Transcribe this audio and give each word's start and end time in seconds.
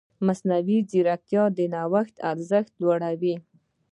مصنوعي 0.27 0.77
ځیرکتیا 0.89 1.43
د 1.57 1.59
نوښت 1.73 2.15
ارزښت 2.31 2.73
لوړوي. 2.81 3.35